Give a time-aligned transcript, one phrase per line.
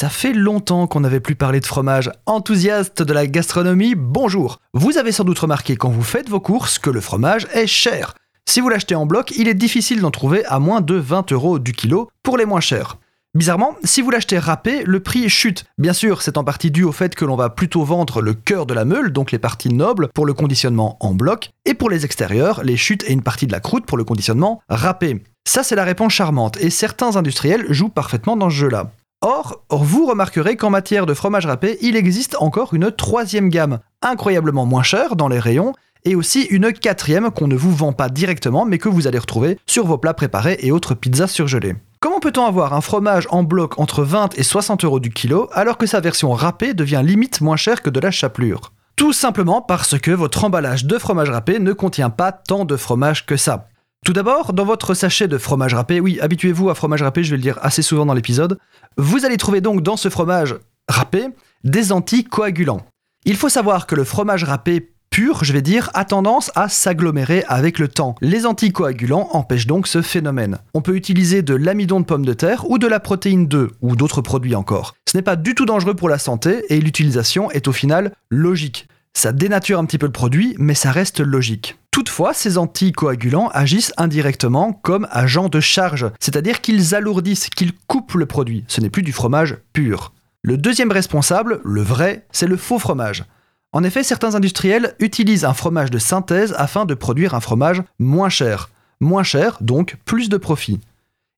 [0.00, 2.12] Ça fait longtemps qu'on n'avait plus parlé de fromage.
[2.24, 4.60] Enthousiaste de la gastronomie, bonjour.
[4.72, 8.14] Vous avez sans doute remarqué quand vous faites vos courses que le fromage est cher.
[8.48, 11.58] Si vous l'achetez en bloc, il est difficile d'en trouver à moins de 20 euros
[11.58, 12.98] du kilo pour les moins chers.
[13.34, 15.64] Bizarrement, si vous l'achetez râpé, le prix chute.
[15.78, 18.66] Bien sûr, c'est en partie dû au fait que l'on va plutôt vendre le cœur
[18.66, 22.04] de la meule, donc les parties nobles, pour le conditionnement en bloc, et pour les
[22.04, 25.24] extérieurs, les chutes et une partie de la croûte pour le conditionnement râpé.
[25.44, 28.92] Ça, c'est la réponse charmante, et certains industriels jouent parfaitement dans ce jeu-là.
[29.20, 34.64] Or, vous remarquerez qu'en matière de fromage râpé, il existe encore une troisième gamme, incroyablement
[34.64, 35.72] moins chère dans les rayons,
[36.04, 39.58] et aussi une quatrième qu'on ne vous vend pas directement, mais que vous allez retrouver
[39.66, 41.74] sur vos plats préparés et autres pizzas surgelées.
[41.98, 45.78] Comment peut-on avoir un fromage en bloc entre 20 et 60 euros du kilo alors
[45.78, 48.72] que sa version râpée devient limite moins chère que de la chapelure?
[48.94, 53.26] Tout simplement parce que votre emballage de fromage râpé ne contient pas tant de fromage
[53.26, 53.66] que ça.
[54.04, 57.36] Tout d'abord, dans votre sachet de fromage râpé, oui, habituez-vous à fromage râpé, je vais
[57.36, 58.58] le dire assez souvent dans l'épisode,
[58.96, 60.56] vous allez trouver donc dans ce fromage
[60.88, 61.26] râpé
[61.64, 62.86] des anticoagulants.
[63.24, 67.44] Il faut savoir que le fromage râpé pur, je vais dire, a tendance à s'agglomérer
[67.48, 68.14] avec le temps.
[68.20, 70.58] Les anticoagulants empêchent donc ce phénomène.
[70.74, 73.96] On peut utiliser de l'amidon de pomme de terre ou de la protéine 2 ou
[73.96, 74.94] d'autres produits encore.
[75.08, 78.88] Ce n'est pas du tout dangereux pour la santé et l'utilisation est au final logique.
[79.18, 81.76] Ça dénature un petit peu le produit, mais ça reste logique.
[81.90, 88.26] Toutefois, ces anticoagulants agissent indirectement comme agents de charge, c'est-à-dire qu'ils alourdissent, qu'ils coupent le
[88.26, 88.64] produit.
[88.68, 90.12] Ce n'est plus du fromage pur.
[90.42, 93.24] Le deuxième responsable, le vrai, c'est le faux fromage.
[93.72, 98.28] En effet, certains industriels utilisent un fromage de synthèse afin de produire un fromage moins
[98.28, 98.70] cher.
[99.00, 100.78] Moins cher, donc plus de profit.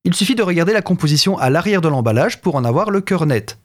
[0.03, 3.25] Il suffit de regarder la composition à l'arrière de l'emballage pour en avoir le cœur
[3.25, 3.57] net.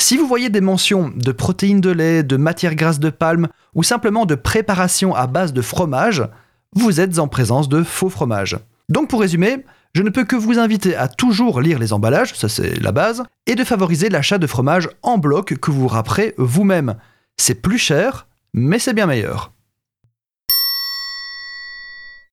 [0.00, 3.82] Si vous voyez des mentions de protéines de lait, de matières grasses de palme ou
[3.82, 6.26] simplement de préparation à base de fromage,
[6.72, 8.56] vous êtes en présence de faux fromage.
[8.88, 9.62] Donc pour résumer,
[9.94, 13.24] je ne peux que vous inviter à toujours lire les emballages, ça c'est la base,
[13.46, 16.94] et de favoriser l'achat de fromage en bloc que vous râperez vous-même.
[17.36, 19.52] C'est plus cher, mais c'est bien meilleur.